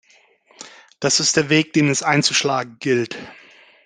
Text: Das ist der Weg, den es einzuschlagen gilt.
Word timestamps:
Das 0.99 1.19
ist 1.19 1.37
der 1.37 1.49
Weg, 1.51 1.73
den 1.73 1.87
es 1.87 2.01
einzuschlagen 2.01 2.77
gilt. 2.79 3.15